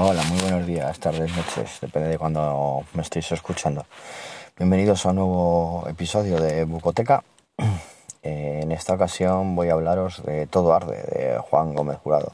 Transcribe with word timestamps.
Hola, 0.00 0.22
muy 0.30 0.40
buenos 0.42 0.64
días, 0.64 0.96
tardes, 1.00 1.36
noches, 1.36 1.78
depende 1.80 2.08
de 2.10 2.18
cuando 2.18 2.84
me 2.94 3.02
estéis 3.02 3.32
escuchando. 3.32 3.84
Bienvenidos 4.56 5.04
a 5.04 5.08
un 5.10 5.16
nuevo 5.16 5.84
episodio 5.88 6.40
de 6.40 6.64
Bucoteca. 6.64 7.22
Eh, 8.20 8.60
En 8.64 8.72
esta 8.72 8.94
ocasión 8.94 9.54
voy 9.54 9.68
a 9.68 9.74
hablaros 9.74 10.24
de 10.24 10.48
Todo 10.48 10.74
Arde, 10.74 10.96
de 10.96 11.38
Juan 11.38 11.72
Gómez 11.72 11.98
Jurado. 11.98 12.32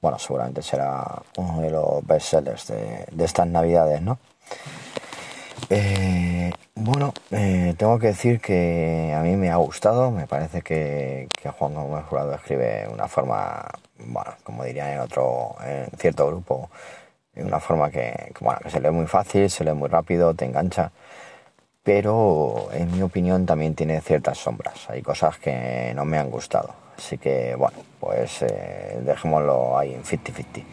Bueno, 0.00 0.18
seguramente 0.18 0.62
será 0.62 1.22
uno 1.36 1.60
de 1.60 1.70
los 1.70 2.06
bestsellers 2.06 2.68
de, 2.68 3.04
de 3.10 3.24
estas 3.24 3.46
navidades, 3.46 4.00
¿no? 4.00 4.18
Eh, 5.68 6.50
bueno, 6.74 7.12
eh, 7.30 7.74
tengo 7.76 7.98
que 7.98 8.08
decir 8.08 8.40
que 8.40 9.14
a 9.14 9.20
mí 9.20 9.36
me 9.36 9.50
ha 9.50 9.56
gustado, 9.56 10.10
me 10.10 10.26
parece 10.26 10.62
que, 10.62 11.28
que 11.40 11.50
Juan 11.50 11.74
Gómez 11.74 12.04
Jurado 12.06 12.34
escribe 12.34 12.84
de 12.84 12.88
una 12.88 13.06
forma, 13.06 13.68
bueno, 13.98 14.32
como 14.42 14.64
dirían 14.64 14.90
en 14.90 15.00
otro, 15.00 15.56
en 15.64 15.88
cierto 15.98 16.26
grupo, 16.26 16.70
de 17.34 17.44
una 17.44 17.60
forma 17.60 17.90
que, 17.90 18.32
bueno, 18.40 18.60
que 18.62 18.70
se 18.70 18.80
lee 18.80 18.90
muy 18.90 19.06
fácil, 19.06 19.50
se 19.50 19.64
lee 19.64 19.72
muy 19.72 19.88
rápido, 19.88 20.34
te 20.34 20.44
engancha, 20.44 20.90
pero 21.82 22.68
en 22.72 22.92
mi 22.92 23.02
opinión 23.02 23.46
también 23.46 23.74
tiene 23.74 24.00
ciertas 24.00 24.38
sombras, 24.38 24.88
hay 24.88 25.02
cosas 25.02 25.38
que 25.38 25.92
no 25.94 26.04
me 26.04 26.18
han 26.18 26.30
gustado, 26.30 26.70
así 26.96 27.18
que 27.18 27.54
bueno, 27.56 27.78
pues 28.00 28.42
eh, 28.42 29.00
dejémoslo 29.04 29.78
ahí 29.78 29.94
en 29.94 30.02
50-50. 30.04 30.64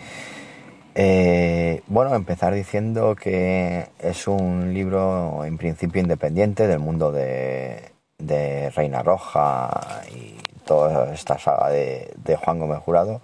Eh, 0.93 1.83
bueno, 1.87 2.13
empezar 2.15 2.53
diciendo 2.53 3.15
que 3.15 3.87
es 3.99 4.27
un 4.27 4.73
libro 4.73 5.45
en 5.45 5.57
principio 5.57 6.01
independiente 6.01 6.67
del 6.67 6.79
mundo 6.79 7.13
de, 7.13 7.91
de 8.17 8.69
Reina 8.71 9.01
Roja 9.01 10.01
y 10.13 10.37
toda 10.65 11.13
esta 11.13 11.37
saga 11.37 11.69
de, 11.69 12.11
de, 12.23 12.35
Juan 12.35 12.59
Gómez 12.59 12.79
Jurado, 12.79 13.21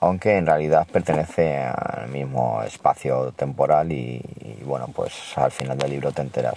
aunque 0.00 0.36
en 0.36 0.46
realidad 0.46 0.86
pertenece 0.90 1.58
al 1.58 2.08
mismo 2.08 2.62
espacio 2.62 3.32
temporal 3.32 3.92
y, 3.92 4.22
bueno, 4.64 4.88
pues 4.94 5.36
al 5.36 5.52
final 5.52 5.78
del 5.78 5.90
libro 5.90 6.12
te 6.12 6.22
enteras 6.22 6.54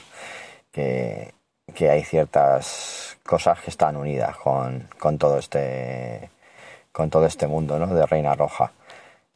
que, 0.72 1.34
que 1.74 1.90
hay 1.90 2.04
ciertas 2.04 3.18
cosas 3.24 3.60
que 3.60 3.70
están 3.70 3.98
unidas 3.98 4.36
con, 4.38 4.88
con 5.00 5.18
todo 5.18 5.40
este 5.40 6.30
con 6.92 7.10
todo 7.10 7.26
este 7.26 7.46
mundo 7.48 7.78
¿no? 7.78 7.88
de 7.88 8.06
Reina 8.06 8.36
Roja. 8.36 8.72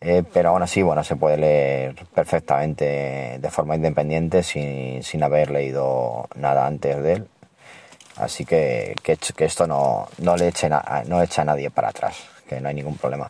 Eh, 0.02 0.24
pero 0.34 0.50
aún 0.50 0.62
así, 0.62 0.82
bueno, 0.82 1.04
se 1.04 1.18
puede 1.18 1.38
leer 1.38 1.94
perfectamente 2.14 3.38
de 3.38 3.50
forma 3.50 3.76
independiente 3.76 4.44
sin, 4.44 5.04
sin 5.04 5.24
haber 5.24 5.52
leído 5.52 6.30
nada 6.36 6.66
antes 6.66 7.04
de 7.04 7.14
él. 7.14 7.28
Así 8.20 8.46
que, 8.46 8.96
que, 9.04 9.46
esto 9.46 9.66
no, 9.68 10.08
no 10.20 10.36
le 10.36 10.50
eche 10.50 10.70
no 11.06 11.22
echa 11.22 11.42
a 11.42 11.46
nadie 11.46 11.70
para 11.70 11.90
atrás, 11.90 12.16
que 12.48 12.60
no 12.60 12.70
hay 12.70 12.76
ningún 12.76 12.98
problema. 12.98 13.28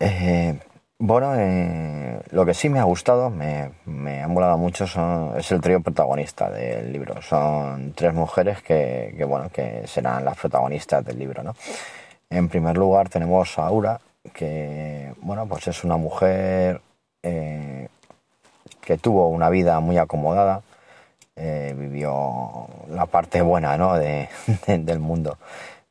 Eh, 0.00 0.58
bueno, 0.98 1.34
eh, 1.36 2.20
lo 2.30 2.44
que 2.44 2.54
sí 2.54 2.68
me 2.68 2.80
ha 2.80 2.84
gustado, 2.84 3.30
me, 3.30 3.70
me 3.84 4.22
ha 4.22 4.28
molado 4.28 4.58
mucho, 4.58 4.86
son, 4.86 5.34
es 5.38 5.50
el 5.52 5.60
trío 5.60 5.80
protagonista 5.80 6.50
del 6.50 6.92
libro. 6.92 7.22
Son 7.22 7.92
tres 7.94 8.14
mujeres 8.14 8.62
que, 8.62 9.14
que, 9.16 9.24
bueno, 9.24 9.50
que 9.50 9.86
serán 9.86 10.24
las 10.24 10.36
protagonistas 10.36 11.04
del 11.04 11.18
libro, 11.18 11.42
¿no? 11.42 11.54
En 12.30 12.48
primer 12.48 12.76
lugar 12.76 13.08
tenemos 13.08 13.58
a 13.58 13.66
Aura, 13.66 14.00
que 14.32 15.14
bueno 15.20 15.46
pues 15.46 15.68
es 15.68 15.84
una 15.84 15.96
mujer 15.96 16.80
eh, 17.22 17.88
que 18.80 18.98
tuvo 18.98 19.28
una 19.28 19.50
vida 19.50 19.80
muy 19.80 19.98
acomodada 19.98 20.62
eh, 21.38 21.74
vivió 21.76 22.66
la 22.88 23.06
parte 23.06 23.40
buena 23.40 23.76
¿no? 23.76 23.94
de, 23.94 24.28
de, 24.66 24.78
del 24.78 24.98
mundo. 24.98 25.38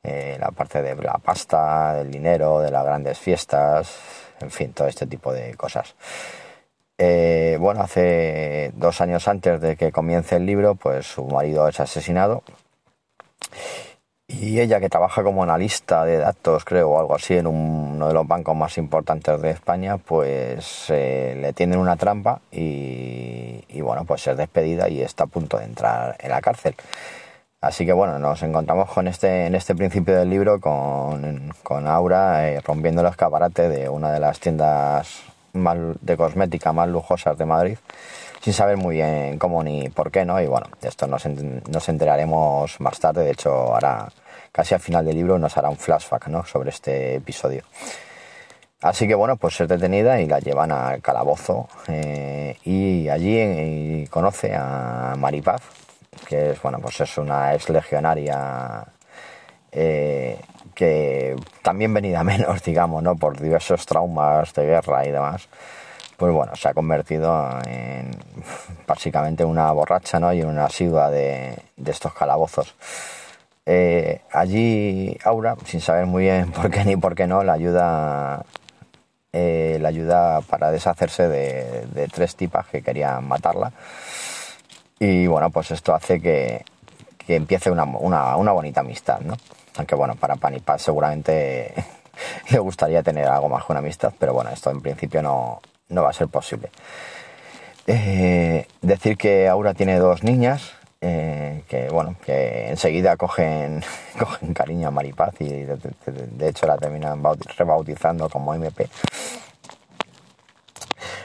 Eh, 0.03 0.38
la 0.40 0.52
parte 0.52 0.81
de 0.81 0.96
la 0.96 1.18
pasta 1.18 1.96
del 1.96 2.12
dinero 2.12 2.59
de 2.62 2.72
las 2.72 2.85
grandes 2.85 3.18
fiestas 3.18 3.97
en 4.40 4.52
fin 4.52 4.72
todo 4.74 4.88
este 4.88 5.07
tipo 5.07 5.34
de 5.34 5.56
cosas. 5.56 5.96
Eh, 6.97 7.57
bueno 7.59 7.81
hace 7.81 8.72
dos 8.75 9.02
años 9.02 9.28
antes 9.28 9.62
de 9.62 9.75
que 9.75 9.91
comience 9.91 10.36
el 10.36 10.46
libro 10.46 10.75
pues 10.75 11.06
su 11.06 11.25
marido 11.25 11.68
es 11.68 11.80
asesinado 11.80 12.44
y 14.40 14.59
ella, 14.59 14.80
que 14.80 14.90
trabaja 14.90 15.24
como 15.24 15.44
analista 15.44 16.06
de 16.06 16.18
datos, 16.18 16.64
creo, 16.66 16.92
o 16.92 17.00
algo 17.00 17.16
así, 17.16 17.36
en 17.36 17.48
un, 17.48 17.92
uno 17.96 18.08
de 18.08 18.14
los 18.14 18.28
bancos 18.28 18.56
más 18.56 18.78
importantes 18.78 19.42
de 19.42 19.50
España, 19.52 19.98
pues 19.98 20.86
eh, 20.90 21.38
le 21.40 21.53
tienden 21.53 21.80
una 21.80 21.96
trampa 21.96 22.42
y, 22.52 23.64
y, 23.70 23.81
bueno, 23.81 24.06
pues 24.06 24.28
es 24.28 24.38
despedida 24.38 24.90
y 24.90 25.02
está 25.02 25.25
a 25.25 25.28
punto 25.28 25.58
de 25.58 25.66
entrar 25.66 26.16
en 26.20 26.30
la 26.30 26.42
cárcel. 26.42 26.75
Así 27.59 27.86
que 27.86 27.94
bueno, 27.94 28.20
nos 28.20 28.44
encontramos 28.44 28.90
con 28.92 29.08
este, 29.08 29.48
en 29.48 29.56
este 29.56 29.74
principio 29.75 30.16
del 30.16 30.30
libro 30.30 30.59
con, 30.59 31.52
con 31.64 31.88
Aura 31.88 32.48
eh, 32.50 32.62
rompiendo 32.62 33.02
el 33.02 33.08
escaparate 33.08 33.68
de 33.68 33.90
una 33.90 34.12
de 34.12 34.19
las 34.19 34.40
tiendas 34.40 35.24
más, 35.54 35.78
de 36.02 36.16
cosmética 36.18 36.72
más 36.72 36.88
lujosas 36.88 37.36
de 37.38 37.46
Madrid 37.46 37.78
sin 38.42 38.54
saber 38.54 38.78
muy 38.78 38.98
bien 38.98 39.40
cómo 39.40 39.64
ni 39.64 39.90
por 39.90 40.12
qué, 40.12 40.24
¿no? 40.24 40.40
Y 40.40 40.46
bueno, 40.46 40.68
de 40.80 40.88
esto 40.88 41.07
nos, 41.07 41.25
nos 41.25 41.90
enteraremos 41.90 42.80
más 42.80 43.00
tarde, 43.00 43.24
de 43.24 43.31
hecho 43.31 43.50
ahora 43.50 44.07
casi 44.57 44.74
al 44.74 44.80
final 44.80 45.06
del 45.06 45.15
libro 45.15 45.38
nos 45.38 45.56
hará 45.56 45.69
un 45.69 45.77
flashback, 45.77 46.30
¿no? 46.30 46.44
Sobre 46.44 46.71
este 46.71 47.18
episodio. 47.18 47.62
Así 48.81 49.07
que 49.07 49.13
bueno, 49.13 49.38
pues 49.38 49.62
es 49.62 49.68
detenida 49.68 50.19
y 50.19 50.25
la 50.25 50.39
llevan 50.39 50.71
al 50.71 51.00
calabozo 51.00 51.69
eh, 51.88 52.57
y 52.63 53.07
allí 53.07 53.38
eh, 53.38 54.07
conoce 54.09 54.56
a 54.56 55.13
Maripaz, 55.15 55.62
que 56.27 56.51
es, 56.51 56.62
bueno, 56.63 56.80
pues 56.80 57.00
es 57.01 57.18
una 57.19 57.54
ex 57.54 57.69
legionaria 57.69 58.83
eh, 59.71 60.39
que 60.74 61.36
también 61.62 61.94
venida 61.94 62.24
menos, 62.24 62.63
digamos, 62.63 63.04
¿no? 63.04 63.15
Por 63.15 63.39
diversos 63.39 63.86
traumas 63.86 64.56
de 64.56 64.65
guerra 64.65 65.06
y 65.06 65.12
demás 65.12 65.48
pues 66.18 66.33
bueno, 66.33 66.56
se 66.56 66.68
ha 66.68 66.74
convertido 66.74 67.48
en 67.68 68.09
básicamente 68.88 69.45
una 69.45 69.71
borracha 69.71 70.19
¿no? 70.19 70.33
y 70.33 70.42
una 70.42 70.65
asidua 70.65 71.12
de, 71.12 71.56
de 71.75 71.92
estos 71.92 72.12
calabozos. 72.15 72.74
Eh, 73.69 74.22
allí 74.31 75.18
Aura, 75.25 75.58
sin 75.66 75.81
saber 75.81 76.06
muy 76.06 76.24
bien 76.24 76.52
por 76.54 76.72
qué 76.72 76.86
ni 76.86 76.96
por 76.96 77.16
qué 77.16 77.28
no, 77.28 77.44
la 77.44 77.52
ayuda, 77.52 78.46
eh, 79.34 79.78
la 79.81 79.90
ayuda 79.90 80.40
para 80.40 80.72
deshacerse 80.72 81.28
de, 81.28 81.86
de, 81.88 82.08
tres 82.08 82.38
tipas 82.38 82.68
que 82.68 82.81
querían 82.81 83.28
matarla. 83.28 83.74
Y 85.00 85.28
bueno, 85.28 85.50
pues 85.50 85.72
esto 85.72 85.94
hace 85.94 86.22
que, 86.22 86.64
que 87.18 87.36
empiece 87.36 87.69
una, 87.69 87.84
una, 87.84 88.38
una, 88.38 88.54
bonita 88.54 88.80
amistad, 88.80 89.19
¿no? 89.19 89.36
Aunque 89.75 89.96
bueno, 89.96 90.16
para 90.16 90.38
Pan 90.38 90.56
y 90.56 90.60
Paz 90.60 90.84
seguramente 90.84 91.74
le 92.50 92.60
gustaría 92.60 93.04
tener 93.04 93.28
algo 93.28 93.50
más 93.50 93.66
que 93.66 93.74
una 93.74 93.80
amistad, 93.80 94.14
pero 94.18 94.34
bueno, 94.34 94.50
esto 94.50 94.72
en 94.72 94.80
principio 94.80 95.22
no, 95.22 95.60
no 95.90 96.04
va 96.04 96.12
a 96.12 96.14
ser 96.14 96.30
posible. 96.30 96.69
Eh, 97.86 98.66
decir 98.81 99.18
que 99.18 99.50
Aura 99.50 99.74
tiene 99.74 100.00
dos 100.00 100.24
niñas, 100.24 100.72
eh, 101.01 101.63
que 101.67 101.89
bueno, 101.89 102.15
que 102.25 102.69
enseguida 102.69 103.15
cogen, 103.17 103.83
cogen 104.19 104.53
cariño 104.53 104.88
a 104.88 104.91
Maripaz 104.91 105.35
y 105.39 105.49
de, 105.49 106.47
hecho 106.47 106.65
la 106.65 106.77
terminan 106.77 107.21
rebautizando 107.57 108.29
como 108.29 108.53
MP. 108.53 108.89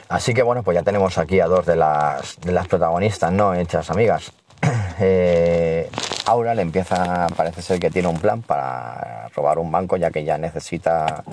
Así 0.09 0.33
que 0.33 0.43
bueno, 0.43 0.61
pues 0.63 0.75
ya 0.75 0.83
tenemos 0.83 1.17
aquí 1.17 1.39
a 1.39 1.47
dos 1.47 1.65
de 1.65 1.75
las, 1.75 2.39
de 2.41 2.51
las 2.51 2.67
protagonistas, 2.67 3.31
¿no? 3.31 3.53
Hechas 3.53 3.89
amigas. 3.89 4.31
Eh, 4.99 5.89
Aura 6.27 6.53
le 6.53 6.61
empieza, 6.61 7.25
parece 7.35 7.63
ser 7.63 7.79
que 7.79 7.89
tiene 7.89 8.07
un 8.07 8.19
plan 8.19 8.43
para 8.43 9.27
robar 9.35 9.57
un 9.57 9.71
banco, 9.71 9.97
ya 9.97 10.11
que 10.11 10.23
ya 10.23 10.37
necesita 10.37 11.23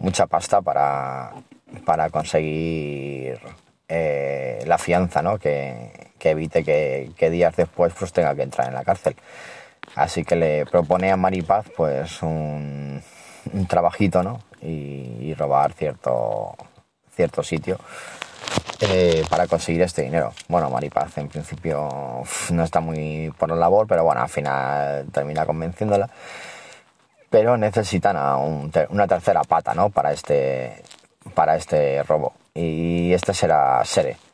mucha 0.00 0.26
pasta 0.26 0.60
para, 0.60 1.30
para 1.86 2.10
conseguir 2.10 3.40
eh, 3.88 4.62
la 4.66 4.76
fianza, 4.76 5.22
¿no? 5.22 5.38
Que, 5.38 5.99
que 6.20 6.30
evite 6.30 6.62
que, 6.62 7.30
días 7.30 7.56
después 7.56 7.92
pues 7.98 8.12
tenga 8.12 8.34
que 8.36 8.42
entrar 8.42 8.68
en 8.68 8.74
la 8.74 8.84
cárcel. 8.84 9.16
Así 9.96 10.22
que 10.22 10.36
le 10.36 10.66
propone 10.66 11.10
a 11.10 11.16
Maripaz 11.16 11.66
pues 11.76 12.22
un, 12.22 13.02
trabajito, 13.68 14.22
¿no? 14.22 14.40
Y, 14.62 15.34
robar 15.34 15.72
cierto, 15.72 16.54
cierto 17.14 17.42
sitio 17.42 17.78
eh, 18.80 19.24
para 19.28 19.46
conseguir 19.46 19.82
este 19.82 20.02
dinero. 20.02 20.32
Bueno, 20.48 20.70
Maripaz 20.70 21.16
en 21.18 21.28
principio 21.28 22.22
no 22.50 22.64
está 22.64 22.80
muy 22.80 23.32
por 23.38 23.48
la 23.48 23.56
labor, 23.56 23.86
pero 23.86 24.04
bueno, 24.04 24.20
al 24.20 24.28
final 24.28 25.06
termina 25.12 25.46
convenciéndola. 25.46 26.08
Pero 27.30 27.56
necesitan 27.56 28.16
a 28.16 28.36
un 28.36 28.72
una 28.90 29.06
tercera 29.06 29.42
pata, 29.44 29.72
¿no? 29.72 29.90
Para 29.90 30.12
este, 30.12 30.82
para 31.34 31.56
este 31.56 32.02
robo. 32.02 32.34
Y 32.54 33.12
este 33.12 33.32
será 33.32 33.82
Sere. 33.84 34.29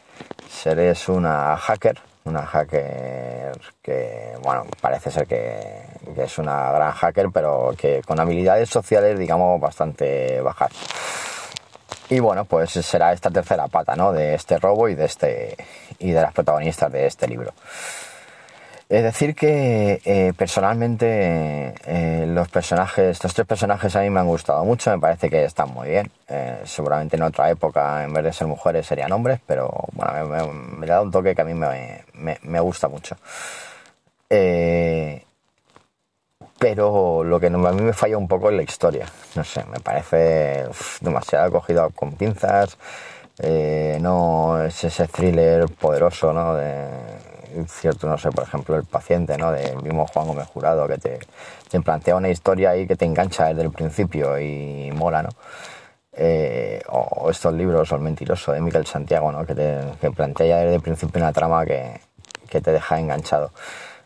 Sere 0.56 0.90
es 0.90 1.08
una 1.10 1.54
hacker, 1.58 1.98
una 2.24 2.46
hacker 2.46 3.60
que, 3.82 4.32
bueno, 4.42 4.64
parece 4.80 5.10
ser 5.10 5.26
que, 5.26 5.84
que 6.14 6.22
es 6.24 6.38
una 6.38 6.72
gran 6.72 6.92
hacker, 6.92 7.28
pero 7.30 7.74
que 7.76 8.00
con 8.00 8.18
habilidades 8.18 8.70
sociales, 8.70 9.18
digamos, 9.18 9.60
bastante 9.60 10.40
bajas. 10.40 10.72
Y 12.08 12.20
bueno, 12.20 12.46
pues 12.46 12.70
será 12.70 13.12
esta 13.12 13.30
tercera 13.30 13.68
pata, 13.68 13.96
¿no? 13.96 14.12
De 14.12 14.34
este 14.34 14.58
robo 14.58 14.88
y 14.88 14.94
de 14.94 15.04
este 15.04 15.56
y 15.98 16.12
de 16.12 16.22
las 16.22 16.32
protagonistas 16.32 16.90
de 16.90 17.06
este 17.06 17.28
libro. 17.28 17.52
Es 18.88 19.02
decir 19.02 19.34
que 19.34 20.00
eh, 20.04 20.32
personalmente 20.36 21.74
eh, 21.86 22.24
los 22.28 22.48
personajes, 22.48 23.10
estos 23.10 23.34
tres 23.34 23.44
personajes 23.44 23.96
a 23.96 24.02
mí 24.02 24.10
me 24.10 24.20
han 24.20 24.28
gustado 24.28 24.64
mucho, 24.64 24.92
me 24.92 25.00
parece 25.00 25.28
que 25.28 25.44
están 25.44 25.70
muy 25.70 25.88
bien. 25.88 26.08
Eh, 26.28 26.60
seguramente 26.64 27.16
en 27.16 27.22
otra 27.22 27.50
época, 27.50 28.04
en 28.04 28.12
vez 28.12 28.22
de 28.22 28.32
ser 28.32 28.46
mujeres, 28.46 28.86
serían 28.86 29.10
hombres, 29.10 29.40
pero 29.44 29.72
bueno, 29.92 30.12
me, 30.28 30.42
me, 30.46 30.52
me 30.78 30.86
da 30.86 31.02
un 31.02 31.10
toque 31.10 31.34
que 31.34 31.42
a 31.42 31.44
mí 31.44 31.54
me, 31.54 32.04
me, 32.14 32.60
gusta 32.60 32.86
mucho. 32.88 33.16
Pero 36.58 37.24
lo 37.24 37.40
que 37.40 37.46
a 37.48 37.50
mí 37.50 37.82
me 37.82 37.92
falla 37.92 38.16
un 38.16 38.28
poco 38.28 38.50
es 38.50 38.56
la 38.56 38.62
historia. 38.62 39.06
No 39.34 39.42
sé, 39.42 39.64
me 39.64 39.80
parece 39.80 40.64
demasiado 41.00 41.50
cogido 41.50 41.90
con 41.90 42.12
pinzas. 42.12 42.78
No 44.00 44.62
es 44.64 44.84
ese 44.84 45.08
thriller 45.08 45.66
poderoso, 45.68 46.32
¿no? 46.32 46.54
De 46.54 47.35
cierto, 47.68 48.08
no 48.08 48.18
sé, 48.18 48.30
por 48.30 48.44
ejemplo, 48.44 48.76
El 48.76 48.84
paciente, 48.84 49.36
¿no? 49.36 49.52
Del 49.52 49.82
mismo 49.82 50.06
Juan 50.06 50.26
Gómez 50.26 50.46
Jurado, 50.46 50.86
que 50.86 50.98
te, 50.98 51.18
te 51.70 51.80
plantea 51.80 52.16
una 52.16 52.28
historia 52.28 52.70
ahí 52.70 52.86
que 52.86 52.96
te 52.96 53.04
engancha 53.04 53.46
desde 53.46 53.62
el 53.62 53.70
principio 53.70 54.38
y 54.38 54.90
mola, 54.92 55.22
¿no? 55.22 55.30
Eh, 56.12 56.80
o 56.88 57.30
estos 57.30 57.52
libros, 57.52 57.92
o 57.92 57.96
El 57.96 58.02
mentiroso 58.02 58.52
de 58.52 58.60
Miquel 58.60 58.86
Santiago, 58.86 59.30
¿no? 59.32 59.44
Que, 59.44 59.54
te, 59.54 59.80
que 60.00 60.10
plantea 60.10 60.58
desde 60.58 60.76
el 60.76 60.82
principio 60.82 61.20
una 61.20 61.32
trama 61.32 61.64
que, 61.66 62.00
que 62.48 62.60
te 62.60 62.72
deja 62.72 62.98
enganchado. 62.98 63.50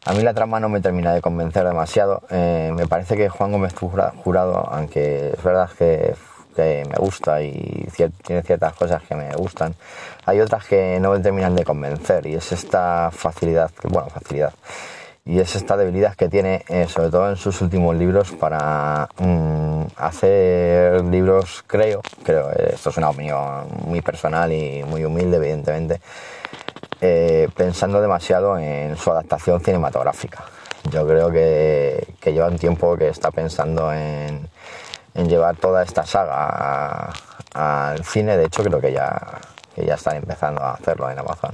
A 0.07 0.15
mí 0.15 0.23
la 0.23 0.33
trama 0.33 0.59
no 0.61 0.69
me 0.69 0.81
termina 0.81 1.13
de 1.13 1.21
convencer 1.21 1.65
demasiado. 1.67 2.23
Eh, 2.31 2.73
me 2.75 2.87
parece 2.87 3.17
que 3.17 3.29
Juan 3.29 3.53
Gómez 3.53 3.75
Jurado, 3.75 4.67
aunque 4.71 5.35
es 5.37 5.43
verdad 5.43 5.69
que, 5.79 6.15
que 6.55 6.85
me 6.89 6.97
gusta 6.97 7.43
y 7.43 7.87
cier 7.91 8.11
tiene 8.25 8.43
ciertas 8.43 8.75
cosas 8.75 9.03
que 9.03 9.15
me 9.15 9.33
gustan, 9.35 9.75
hay 10.27 10.41
otras 10.41 10.67
que 10.67 10.99
no 11.01 11.13
me 11.13 11.21
terminan 11.21 11.55
de 11.55 11.65
convencer 11.65 12.27
y 12.27 12.35
es 12.35 12.53
esta 12.53 13.11
facilidad, 13.13 13.71
bueno, 13.85 14.09
facilidad, 14.09 14.53
y 15.25 15.39
es 15.39 15.55
esta 15.55 15.77
debilidad 15.77 16.15
que 16.15 16.29
tiene, 16.29 16.65
eh, 16.69 16.87
sobre 16.89 17.11
todo 17.11 17.29
en 17.29 17.37
sus 17.37 17.61
últimos 17.61 17.95
libros, 17.95 18.33
para 18.33 19.09
mm, 19.19 19.83
hacer 19.97 21.05
libros, 21.05 21.63
creo, 21.67 22.01
creo, 22.25 22.51
esto 22.51 22.91
es 22.91 22.97
una 22.97 23.11
opinión 23.11 23.67
muy 23.85 24.01
personal 24.01 24.53
y 24.53 24.83
muy 24.85 25.05
humilde, 25.05 25.37
evidentemente, 25.37 26.01
eh, 27.01 27.49
pensando 27.55 28.01
demasiado 28.01 28.59
en 28.59 28.97
su 28.97 29.11
adaptación 29.11 29.61
cinematográfica. 29.61 30.45
Yo 30.91 31.07
creo 31.07 31.31
que, 31.31 32.15
que 32.21 32.33
lleva 32.33 32.49
un 32.49 32.59
tiempo 32.59 32.97
que 32.97 33.09
está 33.09 33.31
pensando 33.31 33.93
en, 33.93 34.49
en 35.15 35.29
llevar 35.29 35.57
toda 35.57 35.83
esta 35.83 36.05
saga 36.07 37.13
al 37.55 38.05
cine. 38.05 38.37
De 38.37 38.47
hecho, 38.47 38.63
creo 38.63 38.81
que 38.81 38.93
ya, 38.93 39.41
que 39.75 39.85
ya 39.85 39.95
están 39.95 40.17
empezando 40.17 40.63
a 40.63 40.75
hacerlo 40.75 41.11
en 41.11 41.19
Amazon. 41.19 41.53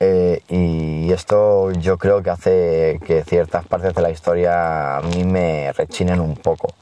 Eh, 0.00 0.42
y 0.48 1.12
esto 1.12 1.70
yo 1.72 1.96
creo 1.96 2.22
que 2.22 2.30
hace 2.30 3.00
que 3.06 3.22
ciertas 3.22 3.64
partes 3.66 3.94
de 3.94 4.02
la 4.02 4.10
historia 4.10 4.96
a 4.96 5.02
mí 5.02 5.22
me 5.22 5.72
rechinen 5.72 6.20
un 6.20 6.34
poco 6.34 6.74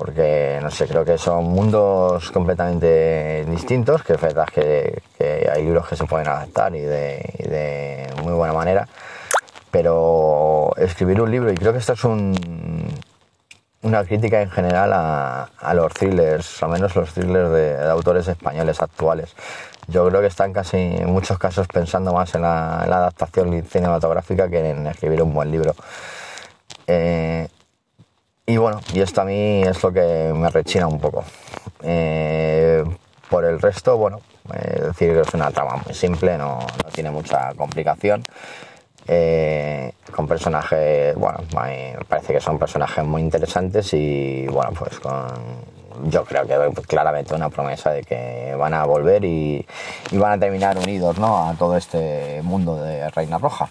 porque 0.00 0.58
no 0.62 0.70
sé, 0.70 0.86
creo 0.86 1.04
que 1.04 1.18
son 1.18 1.44
mundos 1.44 2.30
completamente 2.30 3.44
distintos, 3.44 4.02
que 4.02 4.14
es 4.14 4.20
verdad 4.20 4.46
que, 4.46 5.02
que 5.18 5.50
hay 5.52 5.62
libros 5.62 5.88
que 5.88 5.96
se 5.96 6.06
pueden 6.06 6.26
adaptar 6.26 6.74
y 6.74 6.80
de, 6.80 7.34
y 7.38 7.42
de, 7.46 8.06
muy 8.22 8.32
buena 8.32 8.54
manera, 8.54 8.88
pero 9.70 10.72
escribir 10.78 11.20
un 11.20 11.30
libro, 11.30 11.52
y 11.52 11.54
creo 11.54 11.72
que 11.72 11.80
esto 11.80 11.92
es 11.92 12.04
un, 12.04 12.32
una 13.82 14.04
crítica 14.04 14.42
en 14.42 14.50
general 14.50 14.92
a, 14.92 15.74
los 15.74 15.92
thrillers, 15.94 16.62
al 16.62 16.70
menos 16.70 16.94
los 16.94 17.12
thrillers 17.12 17.50
de, 17.50 17.88
autores 17.88 18.28
españoles 18.28 18.80
actuales. 18.82 19.34
Yo 19.88 20.06
creo 20.08 20.20
que 20.20 20.26
están 20.26 20.52
casi 20.52 20.76
en 20.76 21.10
muchos 21.10 21.38
casos 21.38 21.66
pensando 21.66 22.12
más 22.12 22.34
en 22.34 22.42
la, 22.42 22.82
en 22.84 22.90
la 22.90 22.96
adaptación 22.98 23.64
cinematográfica 23.64 24.48
que 24.48 24.70
en 24.70 24.86
escribir 24.86 25.22
un 25.22 25.32
buen 25.32 25.50
libro. 25.50 25.74
Eh, 26.86 27.48
y 28.46 28.56
bueno, 28.56 28.80
y 28.92 29.00
esto 29.00 29.22
a 29.22 29.24
mí 29.24 29.62
es 29.62 29.82
lo 29.82 29.92
que 29.92 30.32
me 30.34 30.50
rechina 30.50 30.86
un 30.86 31.00
poco. 31.00 31.24
Eh, 31.82 32.84
por 33.30 33.44
el 33.44 33.60
resto, 33.60 33.96
bueno, 33.96 34.20
eh, 34.52 34.82
decir 34.88 35.16
es 35.16 35.32
una 35.34 35.50
trama 35.50 35.76
muy 35.84 35.94
simple, 35.94 36.36
no, 36.36 36.58
no 36.58 36.90
tiene 36.92 37.10
mucha 37.10 37.54
complicación. 37.54 38.24
Eh, 39.12 39.92
con 40.14 40.28
personajes, 40.28 41.16
bueno, 41.16 41.40
me 41.56 41.96
parece 42.08 42.32
que 42.32 42.40
son 42.40 42.60
personajes 42.60 43.04
muy 43.04 43.22
interesantes 43.22 43.92
y 43.92 44.46
bueno, 44.46 44.70
pues 44.78 45.00
con, 45.00 45.26
yo 46.04 46.24
creo 46.24 46.46
que 46.46 46.82
claramente 46.82 47.34
una 47.34 47.50
promesa 47.50 47.90
de 47.90 48.04
que 48.04 48.54
van 48.56 48.72
a 48.72 48.84
volver 48.84 49.24
y, 49.24 49.66
van 50.12 50.34
a 50.34 50.38
terminar 50.38 50.78
unidos 50.78 51.18
¿no? 51.18 51.48
a 51.48 51.54
todo 51.54 51.76
este 51.76 52.40
mundo 52.44 52.76
de 52.76 53.10
Reina 53.10 53.38
Roja. 53.38 53.68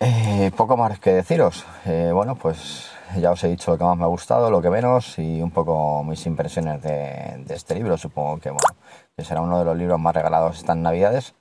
Eh, 0.00 0.50
poco 0.54 0.76
más 0.76 0.98
que 0.98 1.14
deciros. 1.14 1.64
Eh, 1.86 2.10
bueno, 2.12 2.36
pues 2.36 2.90
ya 3.16 3.30
os 3.30 3.42
he 3.42 3.48
dicho 3.48 3.70
lo 3.70 3.78
que 3.78 3.84
más 3.84 3.96
me 3.96 4.04
ha 4.04 4.08
gustado, 4.08 4.50
lo 4.50 4.60
que 4.60 4.68
menos 4.68 5.18
y 5.18 5.40
un 5.40 5.50
poco 5.50 6.04
mis 6.04 6.26
impresiones 6.26 6.82
de, 6.82 7.36
de 7.38 7.54
este 7.54 7.74
libro. 7.74 7.96
Supongo 7.96 8.38
que, 8.38 8.50
bueno, 8.50 8.76
que 9.16 9.24
será 9.24 9.40
uno 9.40 9.58
de 9.58 9.64
los 9.64 9.78
libros 9.78 9.98
más 9.98 10.14
regalados 10.14 10.58
estas 10.58 10.76
navidades. 10.76 11.34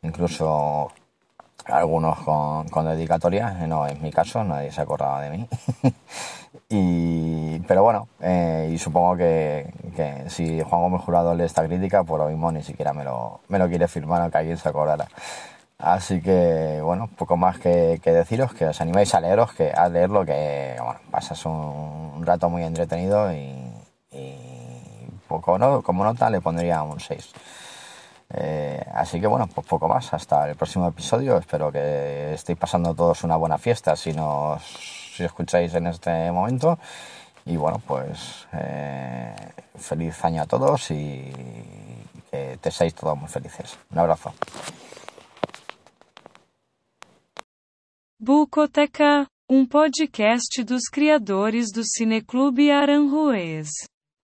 Incluso 0.00 0.90
algunos 1.68 2.18
con, 2.20 2.68
con 2.68 2.86
dedicatoria, 2.86 3.50
no 3.66 3.86
en 3.86 4.00
mi 4.02 4.10
caso, 4.10 4.44
nadie 4.44 4.72
se 4.72 4.80
acordaba 4.80 5.20
de 5.22 5.30
mí. 5.30 5.48
y, 6.68 7.58
pero 7.60 7.82
bueno, 7.82 8.08
eh, 8.20 8.70
y 8.72 8.78
supongo 8.78 9.16
que, 9.16 9.72
que, 9.94 10.28
si 10.28 10.60
Juan 10.62 10.82
Gómez 10.82 11.02
Jurado 11.02 11.34
lee 11.34 11.44
esta 11.44 11.66
crítica, 11.66 12.04
por 12.04 12.20
lo 12.20 12.28
mismo 12.28 12.52
ni 12.52 12.62
siquiera 12.62 12.92
me 12.92 13.04
lo, 13.04 13.40
me 13.48 13.58
lo 13.58 13.68
quiere 13.68 13.88
firmar, 13.88 14.22
aunque 14.22 14.38
alguien 14.38 14.56
se 14.56 14.68
acordara. 14.68 15.08
Así 15.78 16.22
que, 16.22 16.80
bueno, 16.82 17.10
poco 17.18 17.36
más 17.36 17.58
que, 17.58 18.00
que, 18.02 18.10
deciros, 18.12 18.54
que 18.54 18.66
os 18.66 18.80
animéis 18.80 19.14
a 19.14 19.20
leeros, 19.20 19.52
que 19.52 19.70
a 19.70 19.88
leerlo, 19.88 20.24
que, 20.24 20.76
bueno, 20.78 21.00
pasas 21.10 21.44
un, 21.44 21.52
un 21.52 22.24
rato 22.24 22.48
muy 22.48 22.62
entretenido 22.62 23.30
y, 23.32 23.52
y, 24.10 24.36
poco, 25.28 25.58
¿no? 25.58 25.82
Como 25.82 26.04
nota 26.04 26.30
le 26.30 26.40
pondría 26.40 26.82
un 26.82 26.98
6. 26.98 27.32
Eh, 28.28 28.84
así 28.92 29.20
que 29.20 29.26
bueno, 29.26 29.46
pues 29.46 29.66
poco 29.66 29.88
más. 29.88 30.12
Hasta 30.12 30.48
el 30.48 30.56
próximo 30.56 30.88
episodio. 30.88 31.38
Espero 31.38 31.70
que 31.70 32.34
estéis 32.34 32.58
pasando 32.58 32.94
todos 32.94 33.24
una 33.24 33.36
buena 33.36 33.58
fiesta 33.58 33.96
si 33.96 34.12
nos 34.12 34.62
si 35.16 35.24
escucháis 35.24 35.74
en 35.74 35.86
este 35.86 36.30
momento. 36.30 36.78
Y 37.44 37.56
bueno, 37.56 37.80
pues 37.86 38.46
eh, 38.52 39.34
feliz 39.76 40.24
año 40.24 40.42
a 40.42 40.46
todos 40.46 40.90
y 40.90 41.30
que 42.30 42.58
te 42.60 42.70
seáis 42.70 42.94
todos 42.94 43.16
muy 43.16 43.28
felices. 43.28 43.78
Un 43.90 43.98
abrazo. 43.98 44.34
Bucoteca, 48.18 49.28
um 49.48 49.66
podcast 49.66 50.64
dos 50.64 50.88
criadores 50.90 51.70
do 51.72 51.82
Cineclube 51.84 52.72
Aranjuez. 52.72 53.68